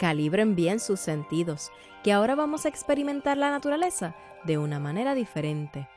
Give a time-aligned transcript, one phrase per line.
[0.00, 1.70] Calibren bien sus sentidos,
[2.02, 5.90] que ahora vamos a experimentar la naturaleza de una manera diferente.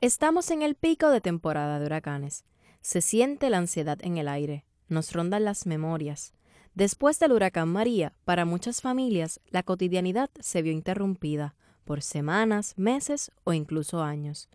[0.00, 2.44] Estamos en el pico de temporada de huracanes.
[2.80, 6.34] Se siente la ansiedad en el aire, nos rondan las memorias.
[6.74, 11.54] Después del huracán María, para muchas familias, la cotidianidad se vio interrumpida
[11.84, 14.48] por semanas, meses o incluso años.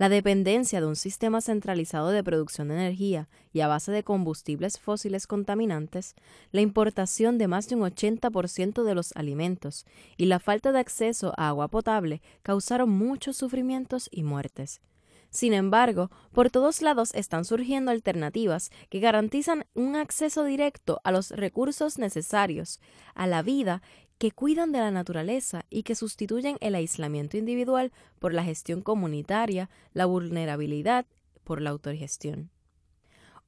[0.00, 4.78] La dependencia de un sistema centralizado de producción de energía y a base de combustibles
[4.78, 6.14] fósiles contaminantes,
[6.52, 9.84] la importación de más de un 80% de los alimentos
[10.16, 14.80] y la falta de acceso a agua potable causaron muchos sufrimientos y muertes.
[15.28, 21.30] Sin embargo, por todos lados están surgiendo alternativas que garantizan un acceso directo a los
[21.30, 22.80] recursos necesarios,
[23.14, 23.82] a la vida
[24.20, 29.70] que cuidan de la naturaleza y que sustituyen el aislamiento individual por la gestión comunitaria,
[29.94, 31.06] la vulnerabilidad
[31.42, 32.50] por la autogestión.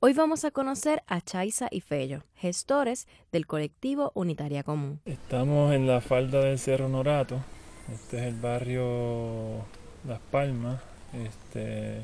[0.01, 5.03] Hoy vamos a conocer a Chaisa y Fello, gestores del colectivo Unitaria Común.
[5.05, 7.39] Estamos en la falda del Cerro Norato,
[7.93, 9.67] este es el barrio
[10.09, 10.81] Las Palmas,
[11.13, 11.99] este,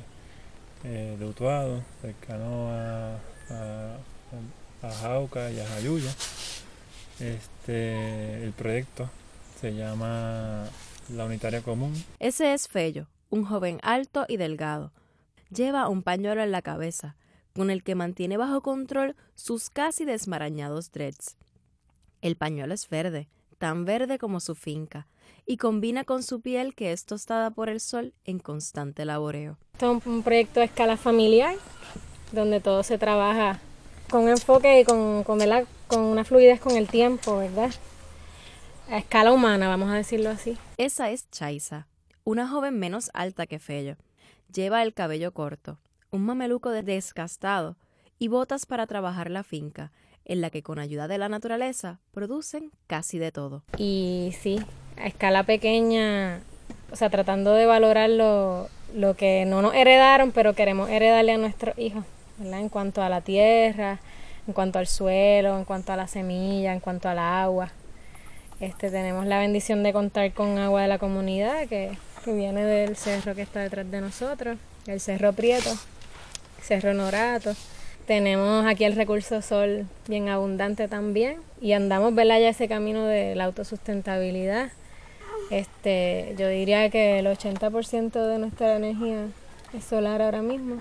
[0.85, 3.17] eh, de Utuado, cercano a,
[3.49, 6.11] a, Jauca y a Jayuya.
[7.21, 9.11] Este, el proyecto
[9.61, 10.67] se llama
[11.13, 11.93] La Unitaria Común.
[12.21, 14.93] Ese es Fello, un joven alto y delgado.
[15.51, 17.17] Lleva un pañuelo en la cabeza,
[17.55, 21.37] con el que mantiene bajo control sus casi desmarañados dreads.
[22.21, 25.09] El pañuelo es verde, tan verde como su finca,
[25.45, 29.59] y combina con su piel que es tostada por el sol en constante laboreo.
[29.73, 31.57] Esto es un proyecto a escala familiar,
[32.33, 33.61] donde todo se trabaja
[34.11, 35.41] con enfoque y con, con,
[35.87, 37.71] con una fluidez con el tiempo, ¿verdad?
[38.91, 40.57] A escala humana, vamos a decirlo así.
[40.79, 41.87] Esa es Chaisa,
[42.25, 43.97] una joven menos alta que Fello.
[44.53, 45.79] Lleva el cabello corto,
[46.11, 47.77] un mameluco desgastado
[48.19, 49.93] y botas para trabajar la finca,
[50.25, 53.63] en la que con ayuda de la naturaleza producen casi de todo.
[53.77, 54.59] Y sí,
[54.97, 56.41] a escala pequeña,
[56.91, 61.39] o sea, tratando de valorar lo, lo que no nos heredaron, pero queremos heredarle a
[61.39, 62.05] nuestros hijos.
[62.43, 63.99] En cuanto a la tierra,
[64.47, 67.71] en cuanto al suelo, en cuanto a la semilla, en cuanto al agua.
[68.61, 71.91] Este, tenemos la bendición de contar con agua de la comunidad que,
[72.25, 75.71] que viene del cerro que está detrás de nosotros, el Cerro Prieto,
[76.63, 77.55] Cerro Norato.
[78.07, 82.41] Tenemos aquí el recurso sol bien abundante también y andamos ¿verdad?
[82.41, 84.71] ya ese camino de la autosustentabilidad.
[85.51, 89.27] Este, yo diría que el 80% de nuestra energía
[89.73, 90.77] es solar ahora mismo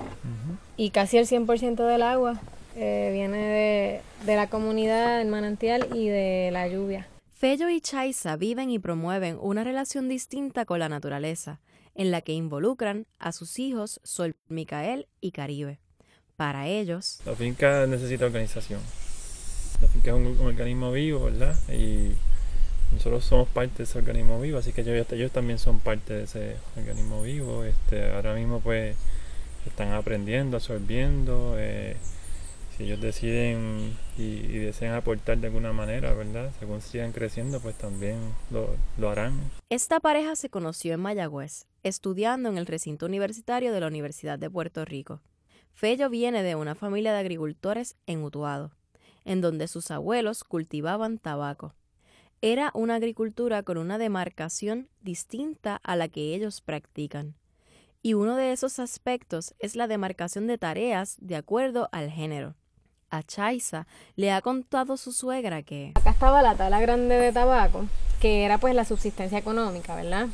[0.78, 2.40] y casi el 100% del agua
[2.76, 7.08] eh, viene de, de, la comunidad, del manantial y de la lluvia.
[7.38, 11.60] Fello y Chaisa viven y promueven una relación distinta con la naturaleza,
[11.94, 15.80] en la que involucran a sus hijos Sol, Micael y Caribe.
[16.36, 17.20] Para ellos...
[17.26, 18.80] La finca necesita organización.
[19.82, 21.56] La finca es un, organismo vivo, ¿verdad?
[21.70, 22.14] Y
[22.92, 26.24] nosotros somos parte de ese organismo vivo, así que ellos, ellos también son parte de
[26.24, 27.64] ese organismo vivo.
[27.64, 28.96] Este, ahora mismo pues
[29.66, 31.56] están aprendiendo, absorbiendo.
[31.58, 31.98] Eh,
[32.76, 36.52] si ellos deciden y, desean aportar de alguna manera, ¿verdad?
[36.60, 38.18] Según sigan creciendo, pues también
[38.52, 39.52] lo, lo harán.
[39.70, 44.50] Esta pareja se conoció en Mayagüez, estudiando en el recinto universitario de la Universidad de
[44.50, 45.22] Puerto Rico.
[45.74, 48.72] Fello viene de una familia de agricultores en Utuado,
[49.26, 51.74] en donde sus abuelos cultivaban tabaco.
[52.42, 57.36] Era una agricultura con una demarcación distinta a la que ellos practican
[58.08, 62.56] y uno de esos aspectos es la demarcación de tareas de acuerdo al género.
[63.10, 65.92] A Chaisa le ha contado su suegra que...
[65.96, 67.86] Acá estaba la tala grande de tabaco,
[68.22, 70.28] que era pues la subsistencia económica, ¿verdad?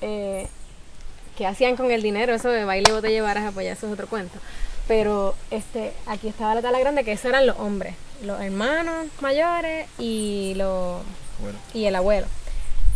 [0.00, 0.48] Eh,
[1.36, 2.34] ¿Qué hacían con el dinero?
[2.34, 4.38] Eso de baile, bote, llevaras, apoyar, eso es otro cuento.
[4.86, 9.88] Pero este, aquí estaba la tala grande, que esos eran los hombres, los hermanos mayores
[9.98, 11.02] y, los,
[11.74, 12.26] y el abuelo.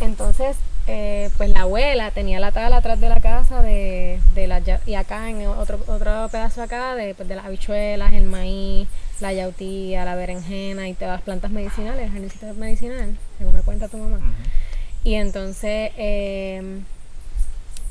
[0.00, 0.56] entonces,
[0.88, 4.94] eh, pues la abuela tenía la tabla atrás de la casa de, de la, y
[4.94, 8.88] acá en otro, otro pedazo acá de, pues, de las habichuelas, el maíz,
[9.20, 13.96] la yautía, la berenjena y todas las plantas medicinales, el medicinal, según me cuenta tu
[13.96, 14.20] mamá.
[15.04, 16.84] Y entonces, em,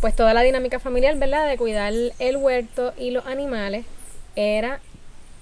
[0.02, 1.48] pues toda la dinámica familiar, ¿verdad?
[1.48, 3.86] De cuidar el huerto y los animales
[4.36, 4.80] era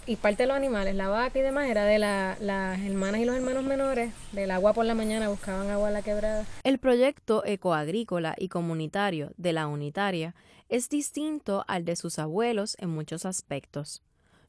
[0.09, 3.35] y parte de los animales, la vaca y demás, era de las hermanas y los
[3.35, 6.47] hermanos menores, del agua por la mañana buscaban agua a la quebrada.
[6.63, 10.33] El proyecto ecoagrícola y comunitario de la unitaria
[10.67, 14.01] es distinto al de sus abuelos en muchos aspectos.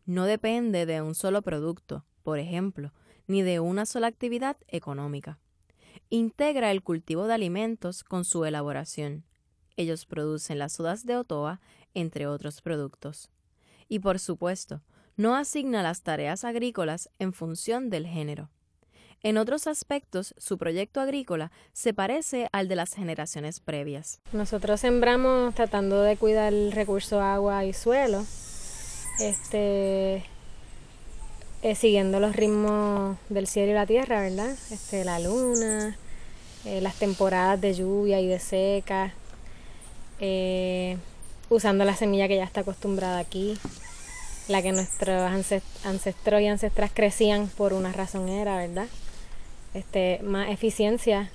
[0.07, 2.95] No depende de un solo producto, por ejemplo,
[3.27, 5.39] ni de una sola actividad económica.
[6.09, 9.25] Integra el cultivo de alimentos con su elaboración.
[9.77, 11.61] Ellos producen las sodas de Otoa,
[11.93, 13.29] entre otros productos.
[13.89, 14.81] Y por supuesto,
[15.21, 18.49] no asigna las tareas agrícolas en función del género.
[19.23, 24.23] En otros aspectos, su proyecto agrícola se parece al de las generaciones previas.
[24.33, 28.25] Nosotros sembramos tratando de cuidar el recurso agua y suelo,
[29.21, 30.25] este,
[31.61, 34.57] eh, siguiendo los ritmos del cielo y la tierra, ¿verdad?
[34.71, 35.99] Este, la luna,
[36.65, 39.13] eh, las temporadas de lluvia y de seca,
[40.19, 40.97] eh,
[41.51, 43.59] usando la semilla que ya está acostumbrada aquí
[44.51, 45.31] la que nuestros
[45.85, 48.87] ancestros y ancestras crecían por una razón era, ¿verdad?
[49.75, 51.31] Este, más eficiencia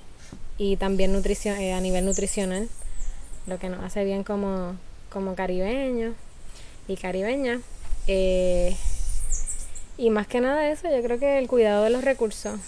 [0.58, 2.68] y también nutrición, eh, a nivel nutricional,
[3.46, 4.76] lo que nos hace bien como,
[5.10, 6.14] como caribeños
[6.88, 7.62] y caribeñas.
[8.06, 8.76] Eh,
[9.96, 12.60] y más que nada eso, yo creo que el cuidado de los recursos.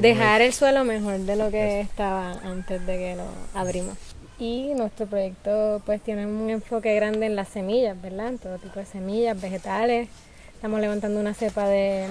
[0.00, 3.26] Dejar el suelo mejor de lo que estaba antes de que lo
[3.58, 3.98] abrimos.
[4.38, 8.28] Y nuestro proyecto pues tiene un enfoque grande en las semillas, ¿verdad?
[8.28, 10.08] En todo tipo de semillas, vegetales.
[10.54, 12.08] Estamos levantando una cepa de,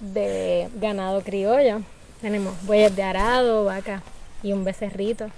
[0.00, 1.80] de ganado criollo.
[2.20, 4.02] Tenemos bueyes de arado, vaca
[4.42, 5.28] y un becerrito.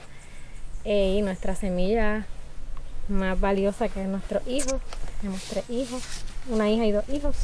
[0.85, 2.27] Eh, y nuestra semilla
[3.09, 4.81] más valiosa que es nuestro hijo.
[5.21, 6.03] Tenemos tres hijos,
[6.51, 7.37] una hija y dos hijos.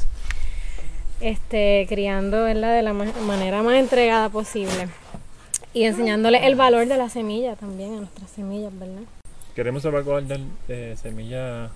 [1.21, 2.75] Este, criando ¿verdad?
[2.75, 4.89] de la manera más entregada posible
[5.75, 9.03] y enseñándole el valor de la semilla también a nuestras semillas, ¿verdad?
[9.55, 11.71] Queremos salvaguardar eh, semillas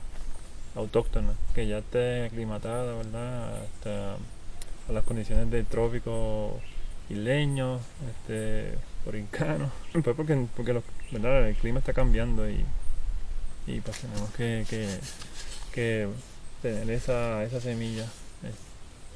[0.74, 3.58] autóctonas, que ya esté aclimatada, ¿verdad?
[4.88, 6.60] a las condiciones del trópico
[7.10, 7.80] isleño,
[8.10, 8.74] este,
[9.06, 9.70] orincano.
[9.92, 10.80] Pues porque, porque
[11.10, 11.48] ¿verdad?
[11.48, 12.64] el clima está cambiando y,
[13.66, 14.64] y pues tenemos que,
[15.72, 16.08] que,
[16.62, 18.06] tener esa, esa semilla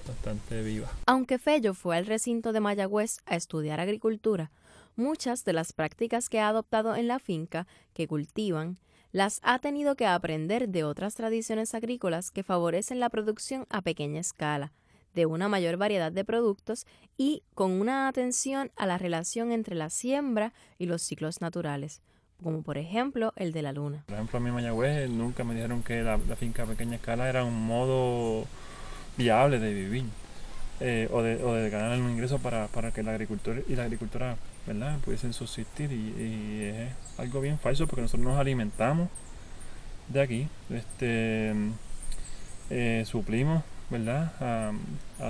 [0.06, 0.88] bastante viva.
[1.06, 4.50] Aunque Fello fue al recinto de Mayagüez a estudiar agricultura,
[4.97, 8.79] muchas de las prácticas que ha adoptado en la finca que cultivan
[9.12, 14.21] las ha tenido que aprender de otras tradiciones agrícolas que favorecen la producción a pequeña
[14.21, 14.73] escala,
[15.15, 16.87] de una mayor variedad de productos
[17.19, 22.00] y con una atención a la relación entre la siembra y los ciclos naturales,
[22.43, 24.05] como por ejemplo el de la luna.
[24.06, 27.29] Por ejemplo, a mí en Mayagüez nunca me dijeron que la, finca a pequeña escala
[27.29, 28.47] era un modo
[29.19, 30.05] viable de vivir
[30.81, 33.85] eh, o, de, o, de, ganar un ingreso para, para que la agricultura y la
[33.85, 34.37] agricultura
[34.67, 34.99] ¿verdad?
[35.00, 39.09] pudiesen subsistir y, es algo bien falso porque nosotros nos alimentamos
[40.09, 41.53] de aquí, este,
[42.70, 43.62] eh, suplimos
[43.93, 44.32] ¿verdad?
[44.41, 44.73] A,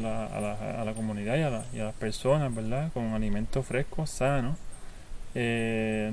[0.01, 2.93] la, a, la, a, la, comunidad y a, y a, las personas ¿verdad?
[2.93, 4.57] con alimentos frescos, sanos.
[5.35, 6.13] Eh,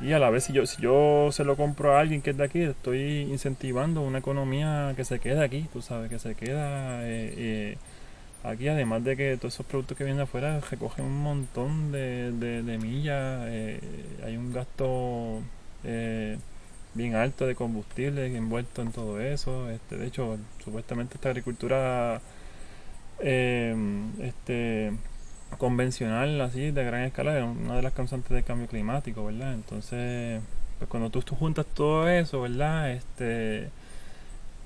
[0.00, 2.36] y a la vez si yo, si yo se lo compro a alguien que es
[2.36, 7.00] de aquí, estoy incentivando una economía que se queda aquí, tú sabes, que se queda
[7.02, 7.76] eh,
[8.44, 12.30] Aquí además de que todos esos productos que vienen de afuera recogen un montón de,
[12.30, 13.80] de, millas, eh,
[14.22, 15.40] hay un gasto
[15.82, 16.36] eh,
[16.92, 19.70] bien alto de combustible envuelto en todo eso.
[19.70, 22.20] Este, de hecho, supuestamente esta agricultura
[23.20, 23.74] eh,
[24.20, 24.92] este,
[25.56, 29.54] convencional, así, de gran escala, es una de las causantes del cambio climático, ¿verdad?
[29.54, 30.42] Entonces,
[30.78, 32.92] pues cuando tú, tú juntas todo eso, ¿verdad?
[32.92, 33.70] Este,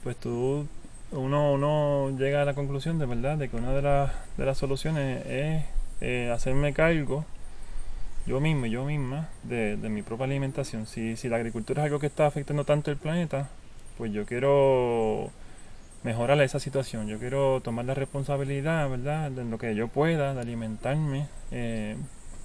[0.02, 0.66] pues tú
[1.12, 4.58] uno, uno llega a la conclusión de verdad de que una de, las, de las
[4.58, 5.64] soluciones es
[6.00, 7.24] eh, hacerme cargo
[8.28, 10.86] yo mismo, yo misma, de, mi propia alimentación.
[10.86, 13.48] Si, si la agricultura es algo que está afectando tanto el planeta,
[13.96, 15.30] pues yo quiero
[16.02, 17.08] mejorar esa situación.
[17.08, 21.26] Yo quiero tomar la responsabilidad, ¿verdad?, de lo que yo pueda, de alimentarme.
[21.52, 21.96] Eh,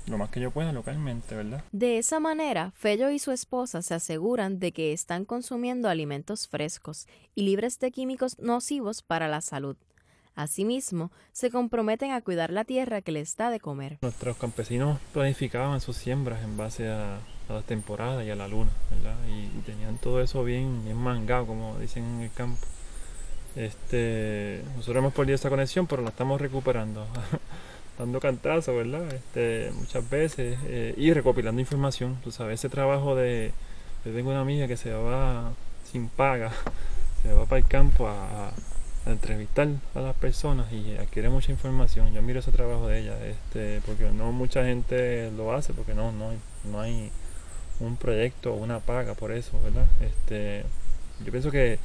[0.08, 1.64] lo más que yo pueda localmente, ¿verdad?
[1.72, 7.08] De esa manera, Fello y su esposa se aseguran de que están consumiendo alimentos frescos
[7.36, 9.78] y libres de químicos nocivos para la salud.
[10.36, 14.00] Asimismo, se comprometen a cuidar la tierra que les da de comer.
[14.02, 17.20] Nuestros campesinos planificaban sus siembras en base a,
[17.50, 19.16] a las temporadas y a la luna, ¿verdad?
[19.28, 22.66] Y, tenían todo eso bien, bien mangado, como dicen en el campo.
[23.56, 27.06] Este, nosotros hemos perdido esa conexión, pero la estamos recuperando.
[27.98, 29.12] dando cantazos, ¿verdad?
[29.14, 32.18] Este, muchas veces eh, y recopilando información.
[32.24, 33.52] Tú sabes, ese trabajo de.
[34.06, 35.54] Yo tengo una amiga que se va
[35.92, 36.52] sin paga,
[37.22, 38.52] se va para el campo a,
[39.06, 42.14] entrevistar a las personas y adquiere mucha información.
[42.14, 46.14] Yo miro ese trabajo de ella, este, porque no mucha gente lo hace, porque no,
[46.14, 47.12] no, hay, no hay
[47.82, 49.88] un proyecto o una paga por eso, ¿verdad?
[50.00, 50.64] Este,
[51.24, 51.80] yo pienso que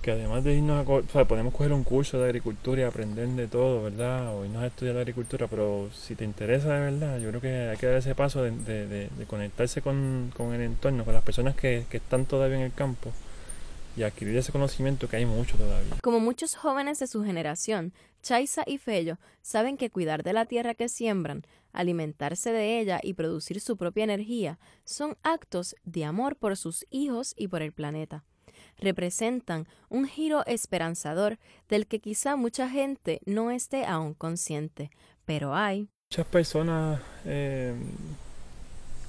[0.00, 3.28] que además de irnos a, o sea, podemos coger un curso de agricultura y aprender
[3.28, 4.34] de todo, ¿verdad?
[4.34, 7.68] O irnos a estudiar la agricultura, pero si te interesa de verdad, yo creo que
[7.70, 11.22] hay que dar ese paso de, de, de, conectarse con, con, el entorno, con las
[11.22, 13.12] personas que, que están todavía en el campo
[13.96, 15.96] y adquirir ese conocimiento que hay mucho todavía.
[16.02, 17.92] Como muchos jóvenes de su generación,
[18.22, 21.42] Chaisa y Fello saben que cuidar de la tierra que siembran,
[21.72, 27.34] alimentarse de ella y producir su propia energía son actos de amor por sus hijos
[27.36, 28.24] y por el planeta
[28.78, 31.38] representan un giro esperanzador
[31.68, 34.90] del que quizá mucha gente no esté aún consciente,
[35.24, 37.74] pero hay muchas personas eh,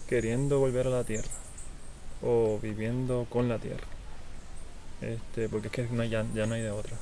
[0.08, 1.30] queriendo volver a la tierra
[2.22, 3.88] o viviendo con la tierra,
[5.02, 6.98] este, porque es que ya, no hay de otra.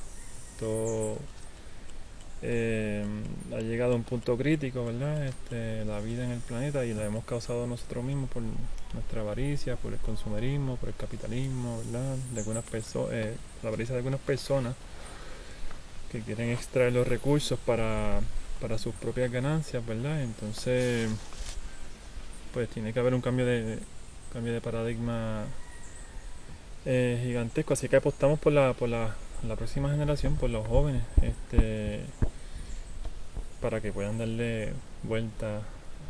[2.42, 3.04] Eh,
[3.54, 5.26] ha llegado a un punto crítico, ¿verdad?
[5.26, 8.42] Este, la vida en el planeta y la hemos causado nosotros mismos por
[8.94, 12.16] nuestra avaricia, por el consumerismo, por el capitalismo, ¿verdad?
[12.32, 14.74] De algunas personas, eh, la avaricia de algunas personas
[16.10, 18.20] que quieren extraer los recursos para,
[18.60, 20.22] para sus propias ganancias, ¿verdad?
[20.22, 21.10] Entonces,
[22.54, 23.78] pues tiene que haber un cambio de
[24.32, 25.44] cambio de paradigma
[26.84, 29.14] eh, gigantesco, así que apostamos por la, por la,
[29.46, 32.00] la próxima generación, por los jóvenes, este
[33.60, 35.62] para que puedan darle vuelta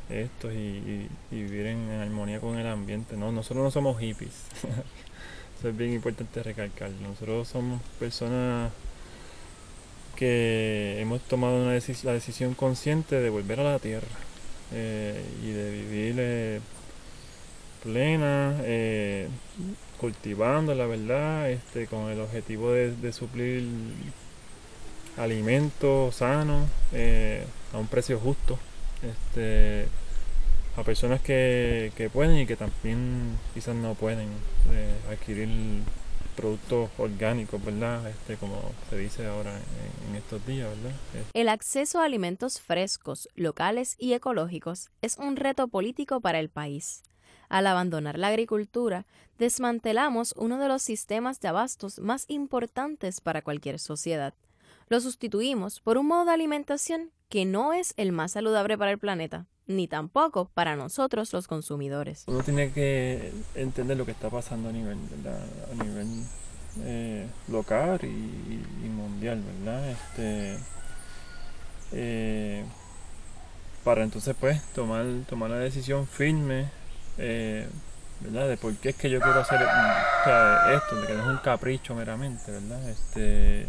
[0.08, 3.16] esto y, vivir en, armonía con el ambiente.
[3.16, 4.32] No, nosotros no somos hippies.
[5.58, 6.90] Eso es bien importante recalcar.
[7.02, 8.72] Nosotros somos personas
[10.16, 14.06] que hemos tomado la decisión consciente de volver a la tierra
[14.72, 16.60] eh, y de vivir eh,
[17.82, 19.28] plena, eh,
[19.98, 23.64] cultivando la verdad, este, con el objetivo de suplir
[25.16, 28.58] alimentos sanos eh, a un precio justo
[29.02, 29.86] este,
[30.76, 34.28] a personas que, pueden y que también quizás no pueden
[34.72, 35.48] eh, adquirir
[36.36, 38.08] productos orgánicos, ¿verdad?
[38.08, 39.52] Este, como se dice ahora
[40.08, 40.96] en, estos días, ¿verdad?
[41.34, 47.02] El acceso a alimentos frescos, locales y ecológicos es un reto político para el país.
[47.48, 49.06] Al abandonar la agricultura,
[49.38, 54.34] desmantelamos uno de los sistemas de abastos más importantes para cualquier sociedad
[54.90, 58.98] lo sustituimos por un modo de alimentación que no es el más saludable para el
[58.98, 62.24] planeta, ni tampoco para nosotros los consumidores.
[62.26, 64.98] Uno tiene que entender lo que está pasando a nivel,
[65.70, 66.24] a nivel
[66.80, 69.90] eh, local y, mundial, ¿verdad?
[69.90, 70.58] Este,
[71.92, 72.64] eh,
[73.84, 76.68] para entonces pues tomar, tomar la decisión firme,
[77.16, 77.68] eh,
[78.18, 78.48] ¿verdad?
[78.48, 79.60] De por qué es que yo quiero hacer
[80.74, 82.88] esto, de que no es un capricho meramente, ¿verdad?
[82.88, 83.68] Este,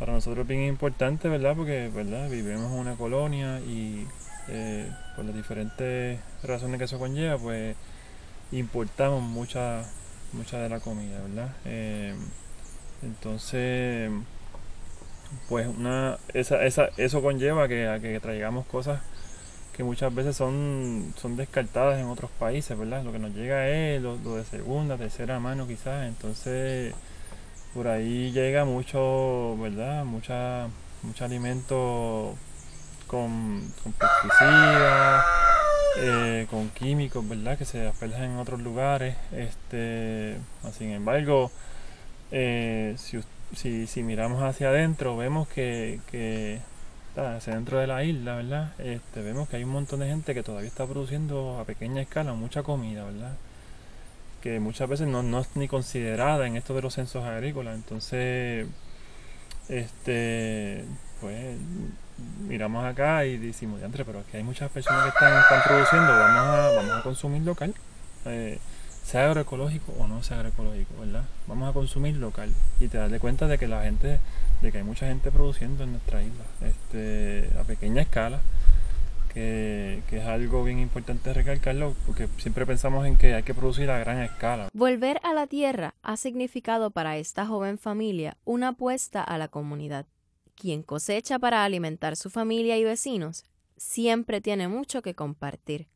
[0.00, 1.54] para nosotros bien importante, ¿verdad?
[1.54, 2.30] Porque, ¿verdad?
[2.30, 4.06] Vivimos en una colonia y
[4.48, 7.76] eh, por las diferentes razones que eso conlleva, pues
[8.50, 9.84] importamos mucha,
[10.32, 11.54] mucha de la comida, ¿verdad?
[11.66, 12.14] Eh,
[13.02, 14.10] entonces,
[15.50, 19.02] pues una, esa, esa, eso conlleva que, a que traigamos cosas
[19.76, 23.04] que muchas veces son, son descartadas en otros países, ¿verdad?
[23.04, 26.94] Lo que nos llega es lo de segunda, tercera mano quizás, entonces
[27.74, 30.04] por ahí llega mucho, ¿verdad?
[30.04, 30.68] Mucha,
[31.02, 32.34] mucho alimento
[33.06, 33.62] con,
[33.98, 35.24] pesticidas,
[35.98, 37.58] eh, con químicos, ¿verdad?
[37.58, 39.16] Que se asperjan en otros lugares.
[39.32, 40.36] Este,
[40.76, 41.50] sin embargo,
[42.32, 46.60] eh, si, si, miramos hacia adentro, vemos que, que
[47.16, 48.72] hacia dentro de la isla, ¿verdad?
[48.78, 52.32] Este, vemos que hay un montón de gente que todavía está produciendo a pequeña escala
[52.34, 53.32] mucha comida, ¿verdad?
[54.40, 57.74] Que muchas veces no, no, es ni considerada en esto de los censos agrícolas.
[57.74, 58.66] Entonces,
[59.68, 60.84] este,
[61.20, 61.56] pues
[62.48, 66.58] miramos acá y decimos, entre, pero aquí hay muchas personas que están, están produciendo, vamos
[66.58, 67.74] a, vamos a consumir local,
[68.26, 68.58] eh,
[69.04, 71.24] sea agroecológico o no sea agroecológico, ¿verdad?
[71.46, 74.20] Vamos a consumir local y te das cuenta de que la gente,
[74.60, 78.40] de que hay mucha gente produciendo en nuestra isla, este, a pequeña escala
[79.32, 83.98] que, es algo bien importante recalcarlo, porque siempre pensamos en que hay que producir a
[83.98, 84.68] gran escala.
[84.72, 90.06] Volver a la tierra ha significado para esta joven familia una apuesta a la comunidad.
[90.54, 93.44] Quien cosecha para alimentar su familia y vecinos
[93.76, 95.88] siempre tiene mucho que compartir.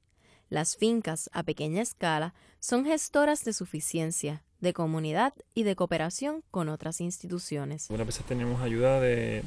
[0.49, 6.69] Las fincas a pequeña escala son gestoras de suficiencia, de comunidad y de cooperación con
[6.69, 7.91] otras instituciones.
[7.91, 9.43] Algunas veces tenemos ayuda de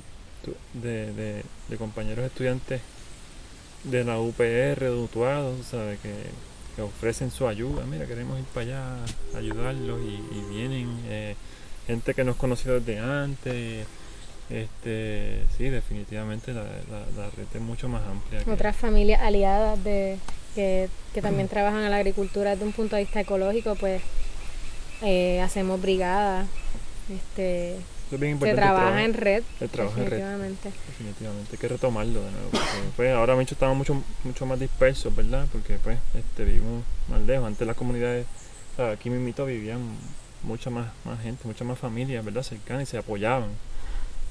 [0.74, 2.82] de, de, compañeros estudiantes
[3.84, 6.00] de la UPR, de Utuado, ¿sabes?
[6.00, 6.14] Que,
[6.76, 7.86] que, ofrecen su ayuda.
[7.86, 8.84] Mira, queremos ir para allá,
[9.36, 11.36] ayudarlos y, vienen eh,
[11.88, 13.88] gente que nos conoció desde antes.
[14.50, 18.42] Este, sí, definitivamente la, la, red es mucho más amplia.
[18.52, 20.20] Otras familias aliadas de
[20.56, 24.02] que, que también trabajan en la agricultura desde un punto de vista ecológico, pues
[25.02, 26.48] eh, hacemos brigadas.
[27.10, 27.78] Este,
[28.10, 29.44] se trabaja en red.
[29.60, 30.72] definitivamente.
[30.88, 32.50] Definitivamente, hay que retomarlo de nuevo.
[32.96, 35.48] pues, ahora mismo estamos mucho, mucho más dispersos, ¿verdad?
[35.52, 37.48] Porque pues este, vivimos más lejos.
[37.48, 38.26] Antes las comunidades,
[38.78, 39.80] aquí mismo vivían
[40.44, 42.44] mucha más, más gente, mucha más familias, ¿verdad?
[42.44, 43.50] Cercanas y se apoyaban.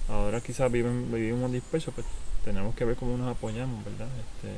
[0.09, 2.07] Ahora quizás viven, vivimos más dispersos, pues
[2.45, 4.07] tenemos que ver cómo nos apoyamos, ¿verdad?
[4.07, 4.55] Este,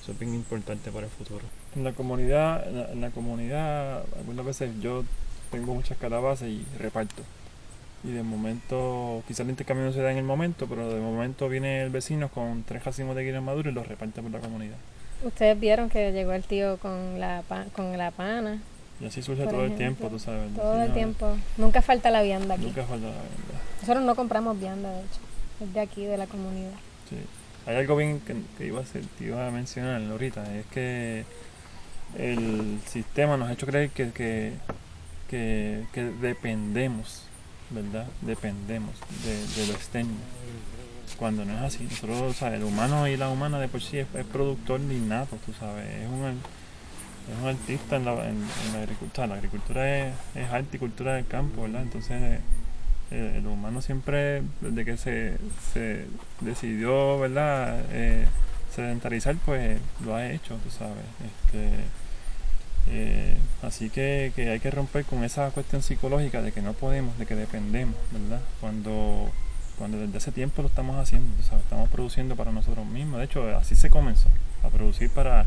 [0.00, 1.44] eso es bien importante para el futuro.
[1.74, 5.04] En la comunidad, en la, en la comunidad, algunas veces yo
[5.50, 7.22] tengo muchas calabazas y reparto
[8.04, 11.48] y de momento, quizás el intercambio no se da en el momento, pero de momento
[11.48, 14.76] viene el vecino con tres racimos de guineos maduros y los reparte por la comunidad.
[15.24, 17.42] Ustedes vieron que llegó el tío con la,
[17.74, 18.60] con la pana.
[19.00, 20.54] Y así surge todo el tiempo, tú sabes.
[20.54, 21.36] Todo el tiempo.
[21.56, 22.64] Nunca falta la vianda aquí.
[22.64, 23.62] Nunca falta la vianda.
[23.80, 25.20] Nosotros no compramos vianda, de hecho.
[25.62, 26.72] Es de aquí, de la comunidad.
[27.10, 27.16] Sí.
[27.66, 30.56] Hay algo bien que, iba a hacer, te iba a mencionar ahorita.
[30.56, 31.24] Es que
[32.16, 34.52] el sistema nos ha hecho creer que, que,
[35.28, 37.26] que dependemos
[37.70, 38.06] ¿verdad?
[38.22, 38.94] Dependemos
[39.24, 40.14] de, lo externo.
[41.18, 44.06] Cuando no es así, nosotros, sea, el humano y la humana de por sí es,
[44.32, 49.26] productor innato, tú sabes, es un, es un artista en la, en, la agricultura.
[49.26, 51.82] La agricultura es, es arte del campo, ¿verdad?
[51.82, 52.40] Entonces,
[53.10, 55.38] el, humano siempre, desde que se,
[55.72, 56.06] se
[56.40, 57.82] decidió, ¿verdad?
[57.92, 58.26] Eh,
[58.74, 61.04] sedentarizar, pues lo ha hecho, tú sabes.
[61.24, 61.70] Este,
[62.88, 67.26] eh, así que, hay que romper con esa cuestión psicológica de que no podemos, de
[67.26, 68.40] que dependemos, ¿verdad?
[68.60, 69.30] Cuando,
[69.78, 73.18] cuando desde hace tiempo lo estamos haciendo, estamos produciendo para nosotros mismos.
[73.18, 74.28] De hecho, así se comenzó,
[74.62, 75.46] a producir para,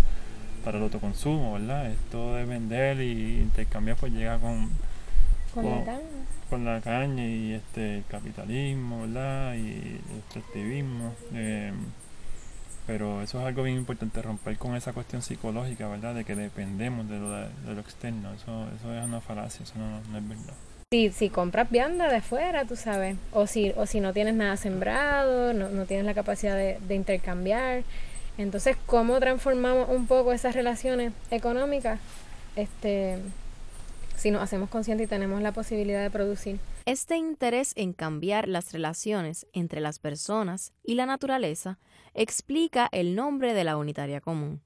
[0.66, 1.92] para el autoconsumo, ¿verdad?
[1.92, 4.70] Esto de vender y intercambiar pues llega con,
[5.54, 7.26] con, la, caña.
[7.26, 9.56] y este el capitalismo, ¿verdad?
[9.56, 11.14] Y el extractivismo.
[11.34, 11.72] Eh,
[12.90, 16.16] pero eso es algo bien importante, romper con esa cuestión psicológica, ¿verdad?
[16.16, 18.34] De que dependemos de lo, de, lo externo.
[18.34, 20.56] Eso, eso es una falacia, eso no, es verdad.
[20.92, 24.58] Si, si compras vianda de fuera, tú sabes, o si, o si no tienes nada
[24.58, 27.84] sembrado, no, no tienes la capacidad de, de intercambiar,
[28.40, 32.00] entonces, ¿cómo transformamos un poco esas relaciones económicas?
[32.56, 33.20] Este,
[34.18, 36.58] si nos hacemos conscientes y tenemos la posibilidad de producir.
[36.90, 41.78] Este interés en cambiar las relaciones entre las personas y la naturaleza
[42.16, 44.64] explica el nombre de la unitaria común.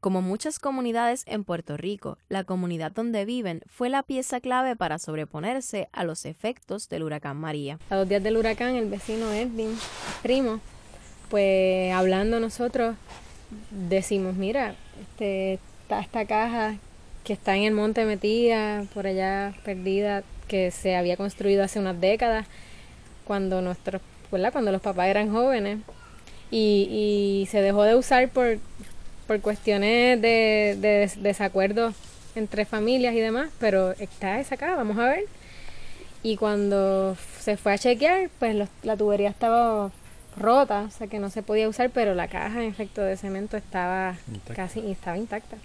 [0.00, 4.98] Como muchas comunidades en Puerto Rico, la comunidad donde viven fue la pieza clave para
[4.98, 7.78] sobreponerse a los efectos del huracán María.
[7.90, 9.76] A dos días del huracán, el vecino Edwin,
[10.22, 10.60] primo,
[11.28, 12.96] pues hablando nosotros,
[13.70, 16.78] decimos, mira, este, está esta caja
[17.22, 20.22] que está en el monte metida, por allá perdida,
[20.54, 22.46] que se había construido hace unas décadas,
[23.24, 25.80] cuando nuestros, Cuando los papás eran jóvenes
[26.48, 28.58] y, y se dejó de usar por,
[29.26, 31.96] por cuestiones de, de, desacuerdos
[32.36, 35.24] entre familias y demás, pero está esa acá, vamos a ver.
[36.22, 39.90] Y cuando se fue a chequear, pues la tubería estaba
[40.36, 43.56] rota, o sea que no se podía usar, pero la caja en efecto de cemento
[43.56, 44.14] estaba
[44.54, 45.56] casi estaba intacta.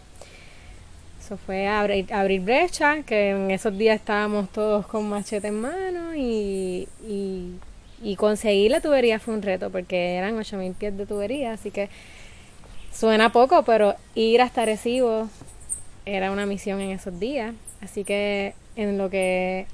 [1.29, 6.15] Eso fue abrir, abrir brecha, que en esos días estábamos todos con machete en mano
[6.15, 6.87] y,
[8.01, 11.87] y conseguir la tubería fue un reto porque eran 8000 pies de tubería, así que
[12.91, 15.29] suena poco, pero ir hasta Recibo
[16.03, 17.53] era una misión en esos días.
[17.79, 19.67] Así que en lo que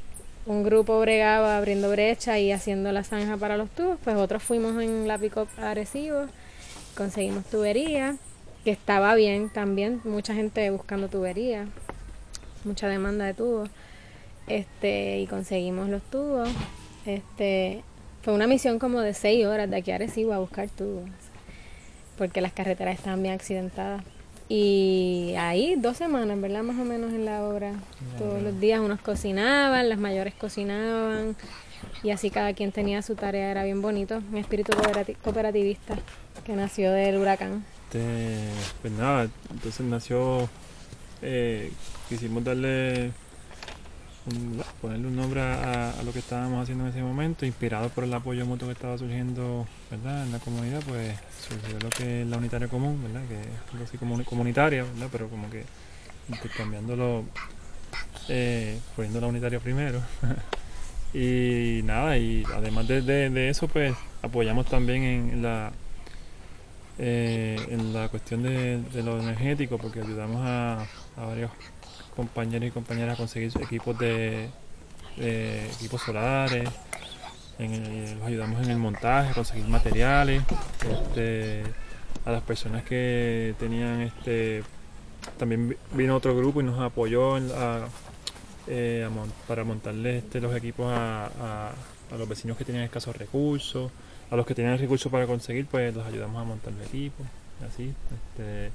[0.45, 4.83] un grupo bregaba abriendo brecha y haciendo la zanja para los tubos, pues otros fuimos
[4.83, 6.25] en la pick-up Arecibo,
[6.97, 8.17] conseguimos tubería,
[8.65, 11.67] que estaba bien también, mucha gente buscando tubería,
[12.63, 13.69] mucha demanda de tubos,
[14.47, 16.49] este, y conseguimos los tubos,
[17.05, 17.83] este,
[18.23, 21.07] fue una misión como de seis horas de aquí a Arecibo a buscar tubos,
[22.17, 24.03] porque las carreteras estaban bien accidentadas.
[24.49, 26.63] Y ahí dos semanas, ¿verdad?
[26.63, 27.73] Más o menos en la obra.
[28.19, 31.35] Todos los días unos cocinaban, las mayores cocinaban,
[32.01, 34.73] y así cada quien tenía su tarea, era bien bonito, un espíritu
[35.23, 35.97] cooperativista
[36.43, 37.63] que nació del huracán.
[37.95, 38.49] Este,
[38.81, 40.49] pues nada, entonces nació,
[41.21, 41.71] eh,
[42.09, 43.11] quisimos darle
[44.81, 48.45] ponerle un nombre a, lo que estábamos haciendo en ese momento, inspirado por el apoyo
[48.45, 50.23] mutuo que estaba surgiendo ¿verdad?
[50.23, 51.15] en la comunidad, pues
[51.47, 53.25] surgió lo que es la unitaria común, ¿verdad?
[53.29, 55.07] que es algo así como comunitaria, ¿verdad?
[55.09, 55.63] pero como que
[56.27, 57.23] intercambiándolo,
[58.27, 60.01] eh, poniendo la unitaria primero.
[61.17, 65.71] Y nada, y además de, de, eso, pues apoyamos también en la,
[66.97, 70.85] eh, en la cuestión de, lo energético, porque ayudamos a,
[71.17, 71.51] varios
[72.15, 74.49] compañeros y compañeras a conseguir equipos de,
[75.17, 76.69] equipos solares,
[77.57, 80.43] los ayudamos en el montaje, a conseguir materiales,
[80.89, 81.63] este,
[82.25, 84.63] a las personas que tenían este
[85.37, 87.37] también vino otro grupo y nos apoyó
[88.67, 89.09] eh,
[89.47, 91.71] para montarle este, los equipos a,
[92.17, 93.91] los vecinos que tenían escasos recursos,
[94.29, 97.23] a los que tenían recursos para conseguir, pues los ayudamos a montar el equipo,
[97.67, 97.93] así.
[98.13, 98.71] Este,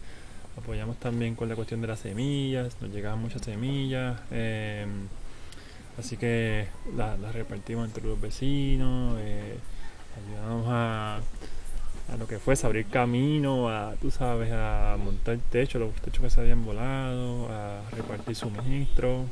[0.56, 5.08] apoyamos también con la cuestión de las semillas, nos llegaban muchas semillas, em,
[5.98, 9.58] así que las repartimos entre los vecinos, eh,
[10.16, 11.20] ayudamos a
[12.12, 16.22] a lo que fuese, abrir camino, a, tú sabes, a montar el techo, los techos
[16.22, 19.26] que se habían volado, a repartir suministros,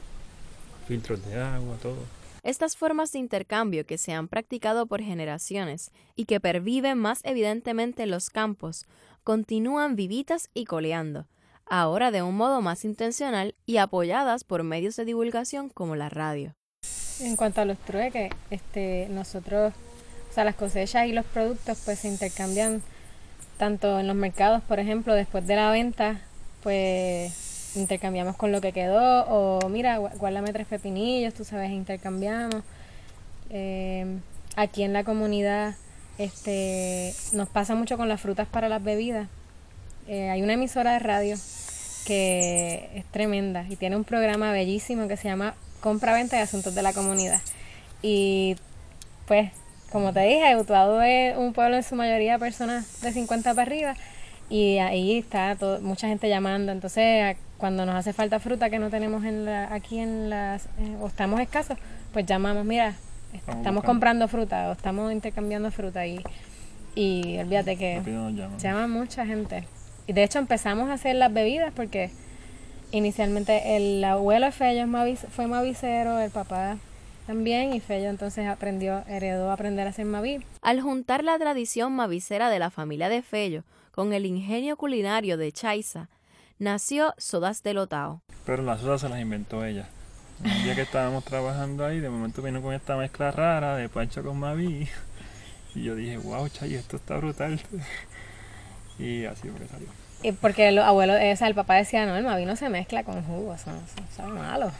[0.86, 1.96] filtros de agua, todo.
[2.48, 8.04] Estas formas de intercambio que se han practicado por generaciones y que perviven más evidentemente
[8.04, 8.86] en los campos,
[9.22, 11.26] continúan vivitas y coleando,
[11.66, 16.54] ahora de un modo más intencional y apoyadas por medios de divulgación como la radio.
[17.20, 19.74] En cuanto a los trueques, este, nosotros
[20.30, 22.80] o sea, las cosechas y los productos pues se intercambian
[23.58, 26.22] tanto en los mercados, por ejemplo, después de la venta,
[26.62, 32.62] pues intercambiamos con lo que quedó o mira, guárdame tres pepinillos, tú sabes, intercambiamos.
[33.50, 34.18] Eh,
[34.56, 35.74] aquí en la comunidad
[36.18, 39.28] este nos pasa mucho con las frutas para las bebidas.
[40.08, 41.36] Eh, hay una emisora de radio
[42.06, 46.74] que es tremenda y tiene un programa bellísimo que se llama Compra, Venta y Asuntos
[46.74, 47.40] de la Comunidad.
[48.02, 48.56] Y
[49.26, 49.50] pues
[49.90, 53.94] como te dije, Utuado es un pueblo en su mayoría personas de 50 para arriba
[54.50, 56.72] y ahí está mucha gente llamando.
[56.72, 60.96] Entonces, cuando nos hace falta fruta que no tenemos en la, aquí en las, eh,
[61.00, 61.76] o estamos escasos,
[62.12, 62.94] pues llamamos, mira,
[63.32, 66.22] estamos, comprando fruta o estamos intercambiando fruta y,
[66.94, 68.02] y olvídate que
[68.58, 69.64] llama mucha gente.
[70.06, 72.10] Y de hecho empezamos a hacer las bebidas porque
[72.92, 74.86] inicialmente el abuelo Fello
[75.30, 76.78] fue mavicero, el papá
[77.28, 80.42] también y Fello entonces aprendió, heredó aprender a hacer maví.
[80.62, 85.52] Al juntar la tradición mavicera de la familia de Fello con el ingenio culinario de
[85.52, 86.08] Chaiza,
[86.58, 88.22] nació Sodas de Lotao.
[88.46, 89.90] Pero las sodas se las inventó ella.
[90.42, 94.24] Un día que estábamos trabajando ahí, de momento vino con esta mezcla rara de pancho
[94.24, 94.88] con maví.
[95.74, 97.60] Y yo dije, wow, Chay, esto está brutal.
[98.98, 99.88] Y así fue que salió.
[100.24, 103.22] Y porque el abuelo, esa, el papá decía, no, el maví no se mezcla con
[103.22, 104.72] jugo, eso, eso, es malo.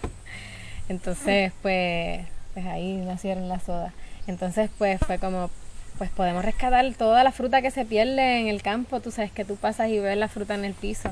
[0.89, 2.27] Entonces, pues
[2.59, 3.93] pues ahí nacieron las sodas.
[4.27, 5.49] Entonces, pues fue como,
[5.97, 8.99] pues podemos rescatar toda la fruta que se pierde en el campo.
[8.99, 11.11] Tú sabes que tú pasas y ves la fruta en el piso.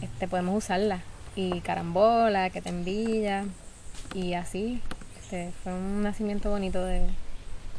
[0.00, 1.00] Este, podemos usarla.
[1.34, 3.46] Y carambola, que te envilla.
[4.14, 4.80] Y así.
[5.20, 7.02] Este, fue un nacimiento bonito de...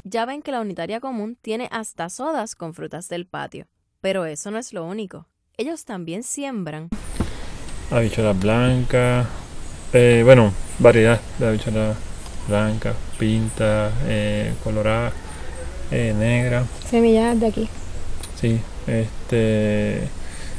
[0.03, 3.67] Ya ven que la unitaria común tiene hasta sodas con frutas del patio.
[4.01, 5.27] Pero eso no es lo único.
[5.55, 6.89] Ellos también siembran.
[7.89, 9.27] Habichuelas blancas.
[9.93, 12.10] Eh, bueno, variedad de habichuelas
[12.51, 15.13] blanca, pinta, eh, colorada,
[15.89, 16.65] eh, negra.
[16.89, 17.69] Semillas de aquí.
[18.39, 20.03] Sí, este,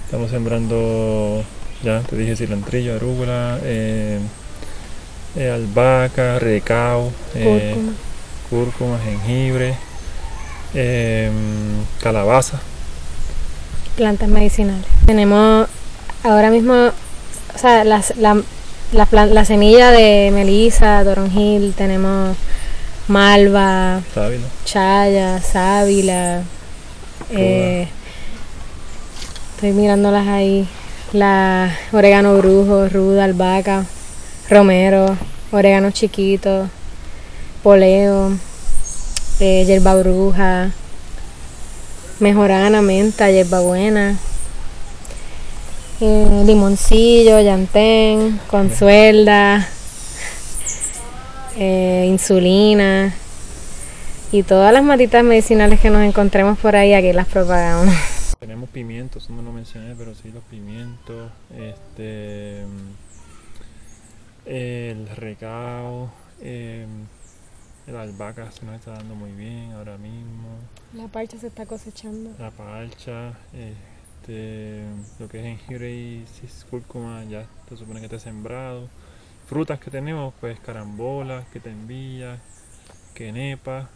[0.07, 1.45] estamos sembrando,
[1.83, 4.21] ya te dije cilantrillo, arúgula, eh,
[5.37, 7.93] albahaca, recao, cúrcuma.
[8.49, 9.77] cúrcuma, jengibre,
[12.01, 12.59] calabaza.
[13.97, 14.87] Plantas medicinales.
[15.05, 15.69] Tenemos
[16.25, 16.73] ahora mismo,
[17.55, 18.41] o sea, las, la,
[18.93, 22.37] la, la semilla de melisa, toronjil, tenemos
[23.09, 24.03] malva,
[24.65, 26.43] chaya, sábila.
[27.31, 27.89] Eh,
[29.55, 30.69] estoy mirándolas ahí.
[31.13, 33.85] La orégano brujo, ruda, albahaca,
[34.49, 35.17] romero,
[35.51, 36.69] orégano chiquito,
[37.63, 38.33] poleo,
[39.41, 40.71] eh, hierba bruja,
[42.21, 44.17] mejorana, menta, hierba buena.
[46.05, 49.69] Eh, limoncillo, llantén, consuelda,
[51.57, 53.15] eh, insulina
[54.33, 57.95] y todas las matitas medicinales que nos encontremos por ahí, aquí las propagamos.
[58.41, 62.65] Tenemos pimientos, no lo mencioné, pero sí los pimientos, este,
[64.45, 66.11] el recao,
[66.41, 66.85] eh,
[67.87, 70.49] la albahaca se nos está dando muy bien ahora mismo.
[70.95, 72.31] La parcha se está cosechando.
[72.41, 73.35] La parcha,
[74.23, 74.85] este,
[75.19, 76.25] lo que es jengibre y
[76.71, 78.89] cúrcuma ya se supone que está sembrado.
[79.47, 82.39] Frutas que tenemos, pues carambolas, que te envía,
[83.15, 83.91] quenepa,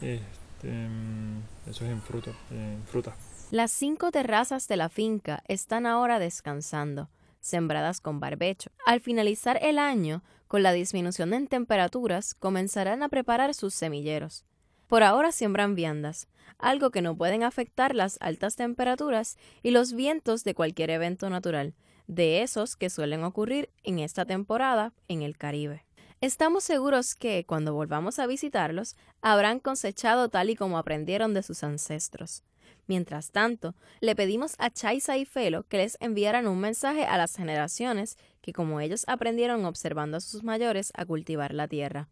[0.00, 3.14] este, mm, eso es en, fruta, en fruta.
[3.50, 7.10] Las cinco terrazas de la finca están ahora descansando,
[7.40, 8.70] sembradas con barbecho.
[8.86, 14.44] Al finalizar el año, con la disminución en temperaturas, comenzarán a preparar sus semilleros.
[14.86, 20.44] Por ahora siembran viandas, algo que no pueden afectar las altas temperaturas y los vientos
[20.44, 21.74] de cualquier evento natural,
[22.06, 25.84] de esos que suelen ocurrir en esta temporada en el Caribe.
[26.20, 31.62] Estamos seguros que, cuando volvamos a visitarlos, habrán cosechado tal y como aprendieron de sus
[31.62, 32.42] ancestros.
[32.86, 37.34] Mientras tanto, le pedimos a Chaisa y Felo que les enviaran un mensaje a las
[37.34, 42.08] generaciones que, como ellos aprendieron observando a sus mayores, a cultivar la tierra.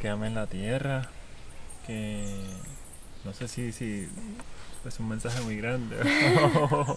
[0.00, 1.10] Que amen la tierra,
[1.88, 2.44] que
[3.24, 4.06] no sé si, si
[4.86, 5.96] es un mensaje muy grande,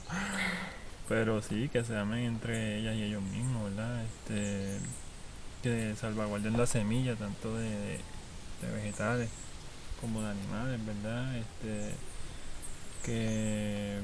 [1.10, 4.04] pero sí, que se amen entre ellas y ellos mismos, ¿verdad?
[4.04, 4.78] Este,
[5.64, 8.00] que salvaguarden la semilla tanto de,
[8.62, 9.30] vegetales
[10.00, 11.38] como de animales, ¿verdad?
[11.38, 11.96] Este,
[13.04, 13.98] que,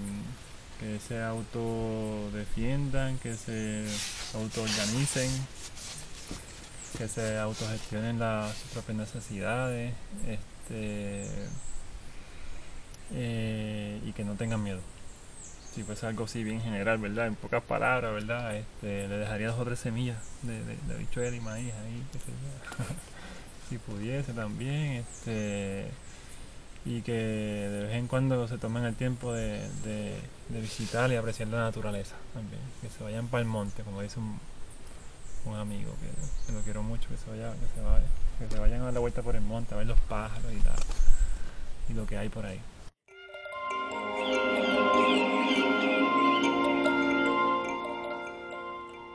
[0.79, 3.85] que se autodefiendan, que se
[4.33, 5.29] autoorganicen,
[6.97, 9.93] que se autogestionen las, propias necesidades
[10.25, 11.49] este, eh,
[14.05, 14.79] y que no tengan miedo.
[15.73, 17.27] Si fuese algo así bien general, ¿verdad?
[17.27, 18.55] En pocas palabras, ¿verdad?
[18.55, 22.03] Este, le dejaría dos o tres semillas de, de, de y maíz ahí,
[23.69, 25.03] si pudiese también.
[25.03, 25.91] Este,
[26.87, 30.15] y que de vez en cuando se tomen el tiempo de, de,
[30.49, 32.61] de visitar y apreciar la naturaleza también.
[32.81, 34.39] Que se vayan para el monte, como dice un,
[35.45, 38.05] un amigo que, que, lo quiero mucho, que se, vaya, que, se vaya,
[38.39, 40.51] que se vayan a dar la vuelta por el monte a ver los pájaros
[41.89, 42.59] y, lo que hay por ahí.